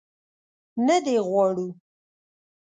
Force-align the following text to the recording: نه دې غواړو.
نه 0.85 0.97
دې 1.05 1.17
غواړو. 1.27 1.67